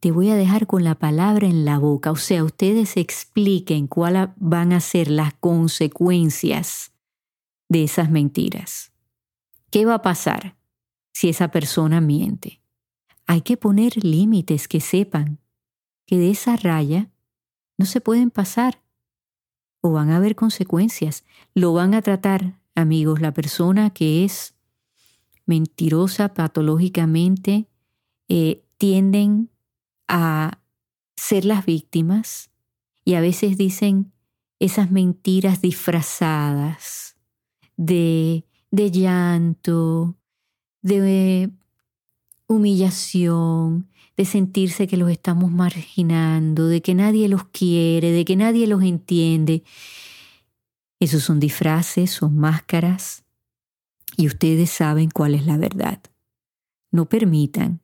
Te 0.00 0.10
voy 0.10 0.30
a 0.30 0.36
dejar 0.36 0.66
con 0.66 0.84
la 0.84 0.96
palabra 0.96 1.46
en 1.46 1.64
la 1.64 1.78
boca, 1.78 2.10
o 2.10 2.16
sea, 2.16 2.44
ustedes 2.44 2.96
expliquen 2.96 3.86
cuáles 3.86 4.28
van 4.36 4.72
a 4.72 4.80
ser 4.80 5.10
las 5.10 5.34
consecuencias 5.34 6.92
de 7.68 7.84
esas 7.84 8.10
mentiras. 8.10 8.91
¿Qué 9.72 9.86
va 9.86 9.94
a 9.94 10.02
pasar 10.02 10.54
si 11.14 11.30
esa 11.30 11.48
persona 11.48 12.02
miente? 12.02 12.60
Hay 13.26 13.40
que 13.40 13.56
poner 13.56 14.04
límites 14.04 14.68
que 14.68 14.80
sepan 14.80 15.38
que 16.04 16.18
de 16.18 16.30
esa 16.30 16.56
raya 16.56 17.10
no 17.78 17.86
se 17.86 18.02
pueden 18.02 18.30
pasar 18.30 18.82
o 19.80 19.92
van 19.92 20.10
a 20.10 20.16
haber 20.16 20.36
consecuencias. 20.36 21.24
Lo 21.54 21.72
van 21.72 21.94
a 21.94 22.02
tratar, 22.02 22.60
amigos, 22.74 23.22
la 23.22 23.32
persona 23.32 23.88
que 23.88 24.26
es 24.26 24.54
mentirosa 25.46 26.34
patológicamente, 26.34 27.66
eh, 28.28 28.66
tienden 28.76 29.48
a 30.06 30.60
ser 31.16 31.46
las 31.46 31.64
víctimas 31.64 32.50
y 33.06 33.14
a 33.14 33.22
veces 33.22 33.56
dicen 33.56 34.12
esas 34.58 34.90
mentiras 34.90 35.62
disfrazadas 35.62 37.16
de, 37.78 38.44
de 38.72 38.90
llanto, 38.90 40.16
de 40.80 41.50
humillación, 42.48 43.88
de 44.16 44.24
sentirse 44.24 44.88
que 44.88 44.96
los 44.96 45.10
estamos 45.10 45.52
marginando, 45.52 46.66
de 46.66 46.82
que 46.82 46.94
nadie 46.94 47.28
los 47.28 47.44
quiere, 47.44 48.10
de 48.10 48.24
que 48.24 48.34
nadie 48.34 48.66
los 48.66 48.82
entiende. 48.82 49.62
Esos 50.98 51.22
son 51.22 51.38
disfraces, 51.38 52.10
son 52.10 52.36
máscaras, 52.36 53.24
y 54.16 54.26
ustedes 54.26 54.70
saben 54.70 55.10
cuál 55.10 55.34
es 55.34 55.46
la 55.46 55.58
verdad. 55.58 56.00
No 56.90 57.08
permitan 57.08 57.80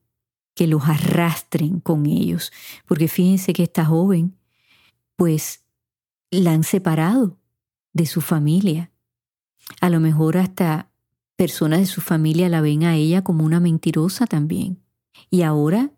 que 0.55 0.67
los 0.67 0.85
arrastren 0.89 1.81
con 1.81 2.07
ellos, 2.07 2.51
porque 2.87 3.09
fíjense 3.09 3.53
que 3.53 3.63
esta 3.65 3.85
joven, 3.85 4.37
pues, 5.17 5.65
la 6.31 6.53
han 6.53 6.65
separado 6.65 7.39
de 7.93 8.07
su 8.07 8.21
familia. 8.21 8.91
A 9.81 9.91
lo 9.91 10.01
mejor 10.01 10.37
hasta 10.37 10.91
personas 11.37 11.81
de 11.81 11.87
su 11.87 12.01
familia 12.01 12.49
la 12.49 12.61
ven 12.61 12.85
a 12.85 12.97
ella 12.97 13.23
como 13.23 13.45
una 13.45 13.61
mentirosa 13.61 14.27
también. 14.27 14.79
Y 15.31 15.43
ahora 15.43 15.93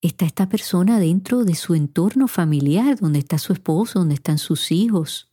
está 0.00 0.24
esta 0.24 0.48
persona 0.48 0.98
dentro 0.98 1.44
de 1.44 1.54
su 1.54 1.74
entorno 1.74 2.26
familiar, 2.28 2.98
donde 2.98 3.18
está 3.18 3.38
su 3.38 3.52
esposo, 3.52 4.00
donde 4.00 4.14
están 4.14 4.38
sus 4.38 4.72
hijos. 4.72 5.30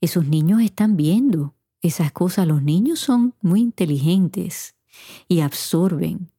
Esos 0.00 0.26
niños 0.26 0.60
están 0.60 0.96
viendo 0.96 1.54
esas 1.80 2.12
cosas. 2.12 2.46
Los 2.46 2.62
niños 2.62 3.00
son 3.00 3.34
muy 3.40 3.60
inteligentes 3.60 4.74
y 5.28 5.40
absorben. 5.40 6.30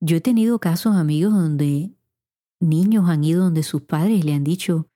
Yo 0.00 0.16
he 0.16 0.20
tenido 0.20 0.58
casos, 0.58 0.96
amigos, 0.96 1.32
donde 1.32 1.90
niños 2.60 3.08
han 3.08 3.24
ido 3.24 3.44
donde 3.44 3.62
sus 3.62 3.82
padres 3.82 4.24
le 4.24 4.34
han 4.34 4.44
dicho, 4.44 4.88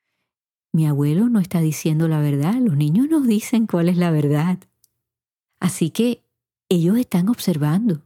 mi 0.73 0.87
abuelo 0.87 1.29
no 1.29 1.41
está 1.41 1.61
diciendo 1.61 2.09
la 2.09 2.21
verdad, 2.21 2.55
los 2.61 2.77
niños 2.77 3.09
nos 3.09 3.27
dicen 3.27 3.67
cuál 3.67 3.89
es 3.89 3.97
la 3.97 4.11
verdad. 4.11 4.59
Así 5.61 5.91
que 5.91 6.23
ellos 6.69 6.99
están 6.99 7.29
observando. 7.29 8.03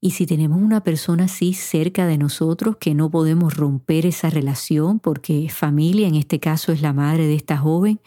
Y 0.00 0.12
si 0.12 0.26
tenemos 0.26 0.60
una 0.60 0.84
persona 0.84 1.24
así 1.24 1.54
cerca 1.54 2.06
de 2.06 2.18
nosotros 2.18 2.76
que 2.76 2.94
no 2.94 3.10
podemos 3.10 3.56
romper 3.56 4.06
esa 4.06 4.30
relación 4.30 5.00
porque 5.00 5.48
familia, 5.50 6.06
en 6.06 6.14
este 6.14 6.38
caso 6.38 6.70
es 6.70 6.82
la 6.82 6.92
madre 6.92 7.26
de 7.26 7.34
esta 7.34 7.58
joven, 7.58 8.00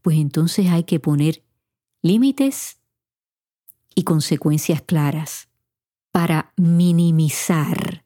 pues 0.00 0.18
entonces 0.18 0.68
hay 0.68 0.82
que 0.82 0.98
poner 0.98 1.44
límites 2.02 2.78
y 3.94 4.02
consecuencias 4.02 4.82
claras 4.82 5.48
para 6.10 6.52
minimizar 6.56 8.04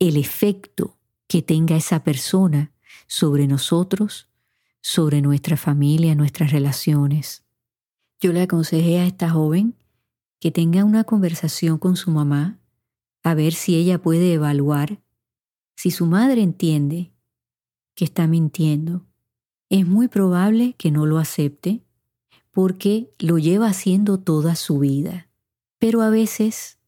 el 0.00 0.16
efecto 0.16 0.98
que 1.28 1.42
tenga 1.42 1.76
esa 1.76 2.02
persona 2.02 2.72
sobre 3.06 3.46
nosotros, 3.46 4.28
sobre 4.80 5.22
nuestra 5.22 5.56
familia, 5.56 6.16
nuestras 6.16 6.50
relaciones. 6.50 7.44
Yo 8.20 8.32
le 8.32 8.42
aconsejé 8.42 9.00
a 9.00 9.06
esta 9.06 9.30
joven 9.30 9.74
que 10.40 10.50
tenga 10.50 10.84
una 10.84 11.04
conversación 11.04 11.78
con 11.78 11.96
su 11.96 12.10
mamá 12.10 12.58
a 13.22 13.34
ver 13.34 13.54
si 13.54 13.76
ella 13.76 14.00
puede 14.00 14.34
evaluar 14.34 15.00
si 15.76 15.90
su 15.90 16.04
madre 16.04 16.42
entiende 16.42 17.14
que 17.94 18.04
está 18.04 18.26
mintiendo. 18.26 19.06
Es 19.70 19.86
muy 19.86 20.08
probable 20.08 20.74
que 20.76 20.90
no 20.90 21.06
lo 21.06 21.16
acepte 21.16 21.82
porque 22.50 23.14
lo 23.18 23.38
lleva 23.38 23.68
haciendo 23.68 24.18
toda 24.18 24.56
su 24.56 24.80
vida. 24.80 25.30
Pero 25.78 26.02
a 26.02 26.10
veces 26.10 26.78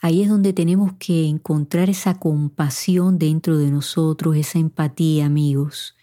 ahí 0.00 0.22
es 0.22 0.30
donde 0.30 0.54
tenemos 0.54 0.94
que 0.94 1.26
encontrar 1.26 1.90
esa 1.90 2.18
compasión 2.18 3.18
dentro 3.18 3.58
de 3.58 3.70
nosotros, 3.70 4.36
esa 4.36 4.58
empatía, 4.58 5.26
amigos, 5.26 5.94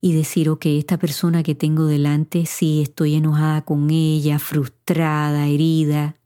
y 0.00 0.12
decir, 0.12 0.48
ok, 0.48 0.66
esta 0.66 0.98
persona 0.98 1.42
que 1.42 1.54
tengo 1.54 1.86
delante, 1.86 2.46
sí, 2.46 2.82
estoy 2.82 3.14
enojada 3.14 3.62
con 3.62 3.90
ella, 3.90 4.38
frustrada, 4.38 5.46
herida, 5.46 6.16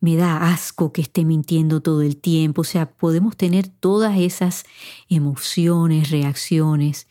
me 0.00 0.16
da 0.16 0.52
asco 0.52 0.92
que 0.92 1.02
esté 1.02 1.24
mintiendo 1.24 1.80
todo 1.80 2.02
el 2.02 2.16
tiempo, 2.16 2.62
o 2.62 2.64
sea, 2.64 2.92
podemos 2.92 3.36
tener 3.36 3.68
todas 3.68 4.18
esas 4.18 4.64
emociones, 5.08 6.10
reacciones, 6.10 7.06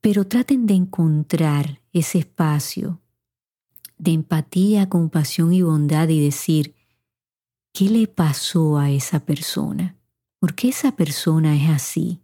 pero 0.00 0.26
traten 0.26 0.66
de 0.66 0.74
encontrar 0.74 1.80
ese 1.92 2.18
espacio 2.18 3.00
de 3.98 4.12
empatía, 4.12 4.88
compasión 4.88 5.52
y 5.52 5.60
bondad 5.60 6.08
y 6.08 6.24
decir, 6.24 6.74
¿qué 7.72 7.90
le 7.90 8.06
pasó 8.06 8.78
a 8.78 8.90
esa 8.90 9.20
persona? 9.20 9.96
¿Por 10.38 10.54
qué 10.54 10.68
esa 10.68 10.96
persona 10.96 11.54
es 11.54 11.68
así? 11.68 12.20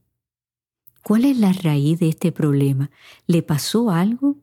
¿Cuál 1.07 1.25
es 1.25 1.38
la 1.38 1.53
raíz 1.53 2.01
de 2.01 2.09
este 2.09 2.33
problema? 2.33 2.90
¿Le 3.29 3.40
pasó 3.40 3.90
algo 3.92 4.38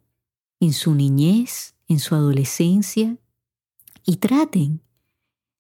en 0.61 0.71
su 0.71 0.95
niñez, 0.95 1.75
en 1.89 1.99
su 1.99 2.15
adolescencia? 2.15 3.17
Y 4.05 4.15
traten 4.15 4.79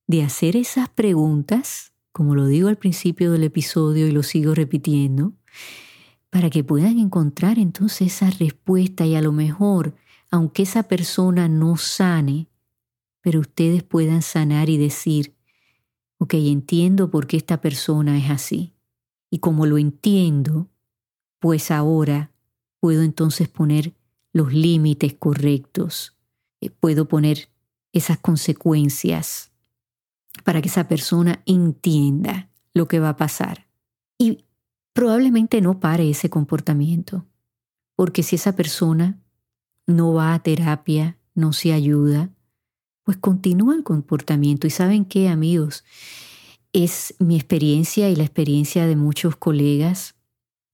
de 0.07 0.23
hacer 0.23 0.55
esas 0.55 0.87
preguntas, 0.87 1.91
como 2.13 2.35
lo 2.35 2.47
digo 2.47 2.69
al 2.69 2.77
principio 2.77 3.33
del 3.33 3.43
episodio 3.43 4.07
y 4.07 4.13
lo 4.13 4.23
sigo 4.23 4.55
repitiendo, 4.55 5.33
para 6.29 6.49
que 6.49 6.63
puedan 6.63 6.97
encontrar 6.99 7.59
entonces 7.59 8.13
esa 8.13 8.29
respuesta 8.29 9.05
y 9.05 9.15
a 9.15 9.21
lo 9.21 9.33
mejor 9.33 9.97
aunque 10.31 10.63
esa 10.63 10.83
persona 10.83 11.49
no 11.49 11.75
sane, 11.75 12.47
pero 13.19 13.41
ustedes 13.41 13.83
puedan 13.83 14.21
sanar 14.21 14.69
y 14.69 14.77
decir, 14.77 15.35
ok, 16.19 16.35
entiendo 16.35 17.11
por 17.11 17.27
qué 17.27 17.35
esta 17.35 17.59
persona 17.59 18.17
es 18.17 18.29
así. 18.29 18.71
Y 19.29 19.39
como 19.39 19.65
lo 19.65 19.77
entiendo, 19.77 20.69
pues 21.43 21.71
ahora 21.71 22.31
puedo 22.79 23.03
entonces 23.03 23.49
poner 23.49 23.93
los 24.31 24.53
límites 24.53 25.13
correctos, 25.13 26.15
eh, 26.61 26.69
puedo 26.69 27.09
poner 27.09 27.49
esas 27.91 28.17
consecuencias 28.17 29.51
para 30.45 30.61
que 30.61 30.69
esa 30.69 30.87
persona 30.87 31.43
entienda 31.45 32.49
lo 32.73 32.87
que 32.87 32.99
va 33.01 33.09
a 33.09 33.17
pasar. 33.17 33.67
Y 34.17 34.45
probablemente 34.93 35.59
no 35.59 35.81
pare 35.81 36.09
ese 36.09 36.29
comportamiento, 36.29 37.25
porque 37.97 38.23
si 38.23 38.37
esa 38.37 38.55
persona 38.55 39.21
no 39.85 40.13
va 40.13 40.35
a 40.35 40.39
terapia, 40.39 41.17
no 41.35 41.51
se 41.51 41.73
ayuda, 41.73 42.29
pues 43.03 43.17
continúa 43.17 43.75
el 43.75 43.83
comportamiento. 43.83 44.65
Y 44.65 44.69
saben 44.69 45.03
qué, 45.03 45.27
amigos, 45.27 45.83
es 46.71 47.15
mi 47.19 47.35
experiencia 47.35 48.09
y 48.09 48.15
la 48.15 48.23
experiencia 48.23 48.87
de 48.87 48.95
muchos 48.95 49.35
colegas 49.35 50.15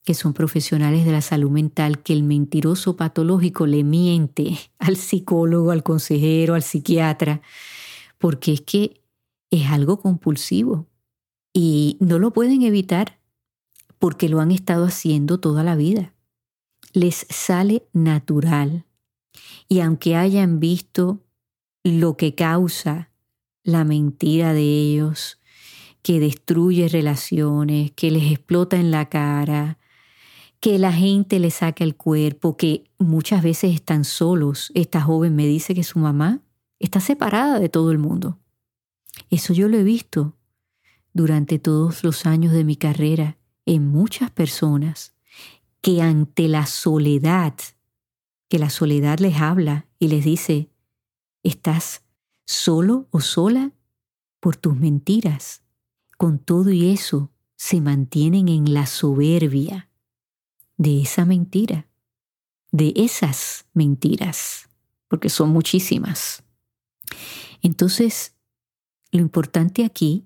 que 0.04 0.14
son 0.14 0.34
profesionales 0.34 1.06
de 1.06 1.12
la 1.12 1.22
salud 1.22 1.52
mental, 1.52 2.02
que 2.02 2.14
el 2.14 2.24
mentiroso 2.24 2.96
patológico 2.96 3.68
le 3.68 3.84
miente 3.84 4.58
al 4.80 4.96
psicólogo, 4.96 5.72
al 5.72 5.84
consejero, 5.84 6.56
al 6.56 6.64
psiquiatra, 6.64 7.42
porque 8.18 8.54
es 8.54 8.62
que 8.62 9.02
es 9.52 9.68
algo 9.68 10.00
compulsivo 10.00 10.88
y 11.54 11.98
no 12.00 12.20
lo 12.20 12.32
pueden 12.32 12.62
evitar 12.62 13.20
porque 13.98 14.30
lo 14.30 14.40
han 14.40 14.52
estado 14.52 14.86
haciendo 14.86 15.40
toda 15.40 15.64
la 15.64 15.76
vida. 15.76 16.14
Les 16.94 17.26
sale 17.30 17.88
natural 17.94 18.86
y 19.68 19.82
aunque 19.82 20.16
hayan 20.16 20.60
visto 20.60 21.24
lo 21.84 22.18
que 22.18 22.36
causa 22.36 23.12
la 23.64 23.84
mentira 23.84 24.54
de 24.54 24.62
ellos, 24.62 25.40
que 26.02 26.20
destruye 26.20 26.88
relaciones, 26.88 27.92
que 27.92 28.10
les 28.10 28.32
explota 28.32 28.78
en 28.78 28.92
la 28.92 29.10
cara, 29.10 29.79
que 30.60 30.78
la 30.78 30.92
gente 30.92 31.40
le 31.40 31.52
saca 31.52 31.84
el 31.84 31.96
cuerpo, 31.96 32.58
que 32.58 32.84
muchas 32.98 33.44
veces 33.44 33.74
están 33.74 34.04
solos. 34.04 34.72
Esta 34.76 35.02
joven 35.02 35.36
me 35.36 35.48
dice 35.48 35.74
que 35.74 35.84
su 35.84 36.00
mamá 36.00 36.42
está 36.80 37.00
separada 37.00 37.60
de 37.60 37.70
todo 37.70 37.92
el 37.92 37.98
mundo. 37.98 38.40
Eso 39.30 39.54
yo 39.54 39.68
lo 39.70 39.78
he 39.78 39.84
visto 39.84 40.36
durante 41.14 41.60
todos 41.60 42.04
los 42.04 42.26
años 42.26 42.54
de 42.54 42.64
mi 42.64 42.76
carrera 42.76 43.38
en 43.66 43.88
muchas 43.88 44.32
personas 44.32 45.14
que 45.82 46.02
ante 46.02 46.48
la 46.48 46.66
soledad, 46.66 47.54
que 48.50 48.60
la 48.60 48.70
soledad 48.70 49.20
les 49.20 49.38
habla 49.38 49.88
y 49.98 50.10
les 50.10 50.26
dice, 50.26 50.70
estás 51.44 52.04
solo 52.46 53.08
o 53.12 53.22
sola 53.22 53.72
por 54.40 54.58
tus 54.58 54.76
mentiras. 54.76 55.62
Con 56.18 56.38
todo 56.40 56.72
y 56.72 56.92
eso, 56.92 57.32
se 57.56 57.80
mantienen 57.80 58.50
en 58.50 58.74
la 58.74 58.86
soberbia 58.86 59.89
de 60.80 61.02
esa 61.02 61.26
mentira, 61.26 61.88
de 62.72 62.94
esas 62.96 63.66
mentiras, 63.74 64.70
porque 65.10 65.30
son 65.30 65.50
muchísimas. 65.50 66.42
Entonces, 67.62 68.38
lo 69.12 69.20
importante 69.20 69.84
aquí 69.84 70.26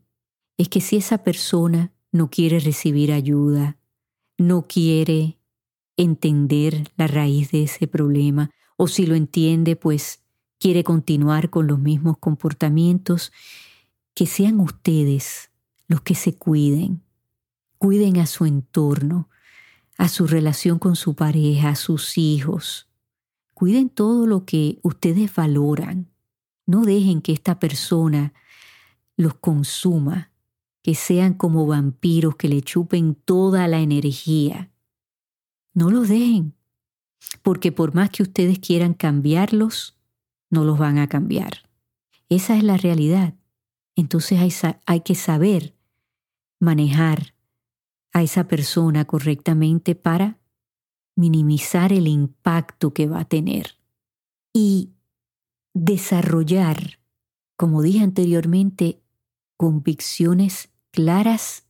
es 0.58 0.70
que 0.70 0.80
si 0.80 0.98
esa 0.98 1.24
persona 1.24 1.92
no 2.12 2.30
quiere 2.30 2.60
recibir 2.60 3.12
ayuda, 3.12 3.78
no 4.38 4.68
quiere 4.68 5.40
entender 5.98 6.92
la 6.98 7.08
raíz 7.08 7.50
de 7.50 7.64
ese 7.64 7.88
problema, 7.88 8.52
o 8.78 8.88
si 8.88 9.08
lo 9.08 9.16
entiende, 9.16 9.76
pues 9.76 10.22
quiere 10.60 10.84
continuar 10.84 11.50
con 11.50 11.66
los 11.66 11.80
mismos 11.80 12.20
comportamientos, 12.20 13.32
que 14.14 14.28
sean 14.28 14.60
ustedes 14.60 15.50
los 15.88 16.02
que 16.02 16.14
se 16.14 16.36
cuiden, 16.36 17.02
cuiden 17.80 18.20
a 18.20 18.28
su 18.28 18.46
entorno, 18.46 19.30
a 19.98 20.08
su 20.08 20.28
relación 20.28 20.80
con 20.80 20.96
su 20.96 21.16
pareja, 21.16 21.70
a 21.70 21.76
sus 21.76 22.18
hijos, 22.18 22.90
cuiden 23.54 23.90
todo 23.90 24.26
lo 24.28 24.46
que 24.46 24.80
ustedes 24.82 25.34
valoran, 25.34 26.12
no 26.66 26.82
dejen 26.82 27.22
que 27.22 27.34
esta 27.34 27.60
persona 27.60 28.34
los 29.16 29.36
consuma, 29.36 30.32
que 30.82 30.96
sean 30.96 31.34
como 31.34 31.66
vampiros 31.66 32.36
que 32.36 32.50
le 32.50 32.62
chupen 32.62 33.16
toda 33.16 33.68
la 33.68 33.80
energía. 33.80 34.72
No 35.74 35.90
los 35.90 36.10
dejen, 36.10 36.56
porque 37.42 37.72
por 37.72 37.94
más 37.94 38.10
que 38.10 38.24
ustedes 38.24 38.60
quieran 38.60 38.94
cambiarlos, 38.94 39.98
no 40.50 40.64
los 40.64 40.78
van 40.78 40.98
a 40.98 41.08
cambiar. 41.08 41.70
Esa 42.30 42.58
es 42.58 42.64
la 42.64 42.78
realidad. 42.78 43.36
Entonces 43.96 44.40
hay, 44.40 44.76
hay 44.86 45.02
que 45.02 45.16
saber 45.16 45.76
manejar 46.60 47.33
a 48.14 48.22
esa 48.22 48.48
persona 48.48 49.06
correctamente 49.06 49.96
para 49.96 50.40
minimizar 51.16 51.92
el 51.92 52.08
impacto 52.08 52.94
que 52.94 53.08
va 53.08 53.22
a 53.22 53.26
tener 53.26 53.76
y 54.54 54.92
desarrollar, 55.74 57.00
como 57.56 57.82
dije 57.82 58.04
anteriormente, 58.04 59.02
convicciones 59.58 60.70
claras 60.92 61.66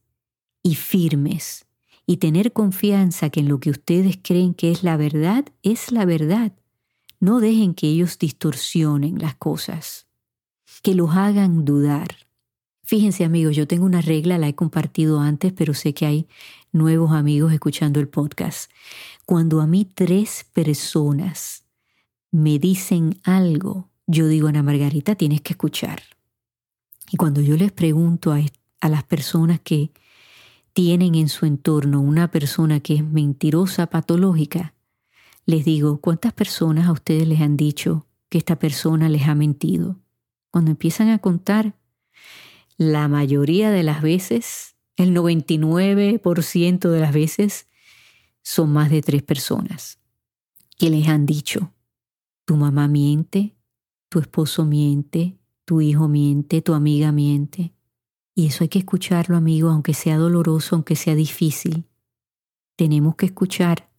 y 0.61 0.75
firmes 0.75 1.65
y 2.05 2.17
tener 2.17 2.51
confianza 2.51 3.29
que 3.29 3.39
en 3.39 3.47
lo 3.47 3.59
que 3.59 3.69
ustedes 3.69 4.19
creen 4.21 4.53
que 4.53 4.71
es 4.71 4.83
la 4.83 4.97
verdad 4.97 5.45
es 5.61 5.91
la 5.91 6.05
verdad. 6.05 6.51
No 7.19 7.39
dejen 7.39 7.73
que 7.73 7.87
ellos 7.87 8.19
distorsionen 8.19 9.19
las 9.19 9.35
cosas, 9.35 10.07
que 10.81 10.95
los 10.95 11.15
hagan 11.15 11.63
dudar. 11.63 12.09
Fíjense 12.85 13.23
amigos, 13.23 13.55
yo 13.55 13.65
tengo 13.65 13.85
una 13.85 14.01
regla, 14.01 14.37
la 14.37 14.49
he 14.49 14.55
compartido 14.55 15.21
antes, 15.21 15.53
pero 15.53 15.73
sé 15.73 15.93
que 15.93 16.05
hay 16.05 16.27
nuevos 16.73 17.13
amigos 17.13 17.53
escuchando 17.53 18.01
el 18.01 18.09
podcast. 18.09 18.69
Cuando 19.25 19.61
a 19.61 19.67
mí 19.67 19.85
tres 19.85 20.45
personas 20.51 21.63
me 22.29 22.59
dicen 22.59 23.21
algo, 23.23 23.89
yo 24.05 24.27
digo, 24.27 24.49
Ana 24.49 24.63
Margarita, 24.63 25.15
tienes 25.15 25.39
que 25.39 25.53
escuchar. 25.53 26.03
Y 27.09 27.15
cuando 27.15 27.39
yo 27.39 27.55
les 27.55 27.71
pregunto 27.71 28.33
a, 28.33 28.41
a 28.81 28.89
las 28.89 29.03
personas 29.03 29.61
que 29.61 29.91
tienen 30.73 31.15
en 31.15 31.29
su 31.29 31.45
entorno 31.45 32.01
una 32.01 32.31
persona 32.31 32.81
que 32.81 32.95
es 32.95 33.03
mentirosa, 33.03 33.87
patológica, 33.87 34.73
les 35.45 35.63
digo, 35.63 35.99
¿cuántas 36.01 36.33
personas 36.33 36.87
a 36.87 36.91
ustedes 36.91 37.27
les 37.27 37.39
han 37.39 37.55
dicho 37.55 38.07
que 38.27 38.39
esta 38.39 38.57
persona 38.57 39.07
les 39.07 39.27
ha 39.27 39.35
mentido? 39.35 39.99
Cuando 40.51 40.71
empiezan 40.71 41.09
a 41.09 41.19
contar, 41.19 41.75
la 42.77 43.07
mayoría 43.07 43.71
de 43.71 43.83
las 43.83 44.01
veces, 44.01 44.75
el 44.95 45.15
99% 45.15 46.89
de 46.89 46.99
las 46.99 47.13
veces, 47.13 47.67
son 48.41 48.73
más 48.73 48.89
de 48.89 49.01
tres 49.01 49.23
personas 49.23 49.99
que 50.77 50.89
les 50.89 51.07
han 51.07 51.25
dicho, 51.25 51.71
tu 52.45 52.57
mamá 52.57 52.87
miente, 52.87 53.55
tu 54.09 54.19
esposo 54.19 54.65
miente, 54.65 55.37
tu 55.65 55.81
hijo 55.81 56.07
miente, 56.07 56.61
tu 56.61 56.73
amiga 56.73 57.11
miente. 57.11 57.73
Y 58.35 58.47
eso 58.47 58.63
hay 58.63 58.67
que 58.67 58.79
escucharlo, 58.79 59.37
amigo, 59.37 59.69
aunque 59.69 59.93
sea 59.93 60.17
doloroso, 60.17 60.75
aunque 60.75 60.95
sea 60.95 61.15
difícil. 61.15 61.85
Tenemos 62.75 63.15
que 63.15 63.27
escuchar. 63.27 63.89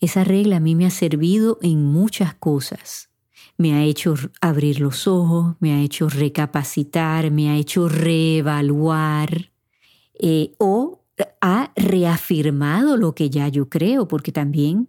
Esa 0.00 0.24
regla 0.24 0.56
a 0.56 0.60
mí 0.60 0.74
me 0.74 0.86
ha 0.86 0.90
servido 0.90 1.58
en 1.62 1.84
muchas 1.84 2.34
cosas. 2.34 3.10
Me 3.58 3.74
ha 3.74 3.82
hecho 3.84 4.14
abrir 4.40 4.80
los 4.80 5.06
ojos, 5.06 5.56
me 5.60 5.72
ha 5.72 5.80
hecho 5.80 6.08
recapacitar, 6.08 7.30
me 7.30 7.50
ha 7.50 7.56
hecho 7.56 7.88
reevaluar 7.88 9.50
eh, 10.18 10.54
o 10.58 11.02
ha 11.40 11.72
reafirmado 11.76 12.96
lo 12.96 13.14
que 13.14 13.30
ya 13.30 13.48
yo 13.48 13.68
creo, 13.68 14.06
porque 14.08 14.32
también 14.32 14.88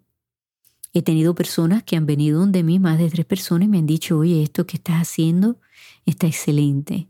he 0.94 1.02
tenido 1.02 1.36
personas 1.36 1.84
que 1.84 1.96
han 1.96 2.06
venido 2.06 2.40
donde 2.40 2.64
mí, 2.64 2.80
más 2.80 2.98
de 2.98 3.10
tres 3.10 3.26
personas, 3.26 3.68
y 3.68 3.70
me 3.70 3.78
han 3.78 3.86
dicho, 3.86 4.18
oye, 4.18 4.44
esto 4.44 4.68
que 4.68 4.78
estás 4.78 5.02
haciendo 5.02 5.58
está 6.06 6.28
excelente 6.28 7.08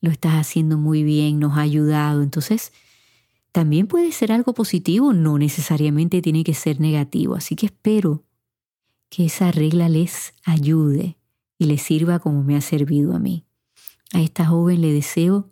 lo 0.00 0.10
estás 0.10 0.34
haciendo 0.34 0.78
muy 0.78 1.02
bien, 1.02 1.38
nos 1.38 1.56
ha 1.56 1.62
ayudado. 1.62 2.22
Entonces, 2.22 2.72
también 3.52 3.86
puede 3.86 4.12
ser 4.12 4.32
algo 4.32 4.54
positivo, 4.54 5.12
no 5.12 5.38
necesariamente 5.38 6.22
tiene 6.22 6.44
que 6.44 6.54
ser 6.54 6.80
negativo. 6.80 7.34
Así 7.34 7.56
que 7.56 7.66
espero 7.66 8.24
que 9.08 9.26
esa 9.26 9.50
regla 9.50 9.88
les 9.88 10.34
ayude 10.44 11.16
y 11.58 11.66
les 11.66 11.82
sirva 11.82 12.18
como 12.18 12.42
me 12.42 12.56
ha 12.56 12.60
servido 12.60 13.14
a 13.14 13.18
mí. 13.18 13.44
A 14.12 14.20
esta 14.20 14.46
joven 14.46 14.80
le 14.80 14.92
deseo 14.92 15.50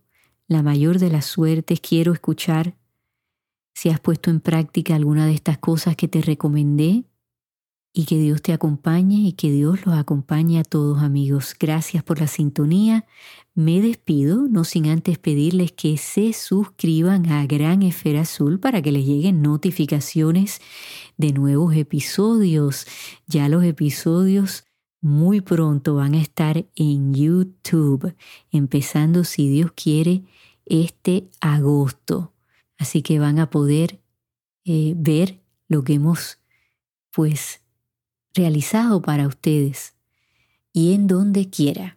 la 0.48 0.62
mayor 0.62 0.98
de 0.98 1.10
las 1.10 1.26
suertes. 1.26 1.80
Quiero 1.80 2.12
escuchar 2.12 2.76
si 3.74 3.90
has 3.90 4.00
puesto 4.00 4.30
en 4.30 4.40
práctica 4.40 4.94
alguna 4.94 5.26
de 5.26 5.34
estas 5.34 5.58
cosas 5.58 5.96
que 5.96 6.08
te 6.08 6.22
recomendé 6.22 7.04
y 7.92 8.04
que 8.04 8.18
Dios 8.18 8.42
te 8.42 8.52
acompañe 8.52 9.16
y 9.16 9.32
que 9.32 9.50
Dios 9.50 9.84
los 9.86 9.96
acompañe 9.96 10.58
a 10.58 10.64
todos 10.64 11.02
amigos. 11.02 11.54
Gracias 11.58 12.02
por 12.02 12.20
la 12.20 12.26
sintonía. 12.26 13.06
Me 13.56 13.80
despido, 13.80 14.48
no 14.48 14.64
sin 14.64 14.86
antes 14.86 15.16
pedirles 15.16 15.72
que 15.72 15.96
se 15.96 16.34
suscriban 16.34 17.24
a 17.32 17.46
Gran 17.46 17.82
Esfera 17.82 18.20
Azul 18.20 18.60
para 18.60 18.82
que 18.82 18.92
les 18.92 19.06
lleguen 19.06 19.40
notificaciones 19.40 20.60
de 21.16 21.32
nuevos 21.32 21.74
episodios. 21.74 22.86
Ya 23.26 23.48
los 23.48 23.64
episodios 23.64 24.64
muy 25.00 25.40
pronto 25.40 25.94
van 25.94 26.12
a 26.12 26.20
estar 26.20 26.66
en 26.76 27.14
YouTube, 27.14 28.14
empezando 28.50 29.24
si 29.24 29.48
Dios 29.48 29.72
quiere 29.72 30.24
este 30.66 31.30
agosto. 31.40 32.34
Así 32.76 33.00
que 33.00 33.18
van 33.18 33.38
a 33.38 33.48
poder 33.48 34.02
eh, 34.66 34.92
ver 34.98 35.40
lo 35.66 35.82
que 35.82 35.94
hemos 35.94 36.40
pues 37.10 37.62
realizado 38.34 39.00
para 39.00 39.26
ustedes 39.26 39.94
y 40.74 40.92
en 40.92 41.06
donde 41.06 41.48
quiera 41.48 41.96